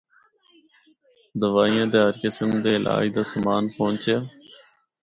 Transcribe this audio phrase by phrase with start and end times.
[1.39, 4.17] دوائیاں تے ہر قسم دے علاج دا سامان پہنچیا۔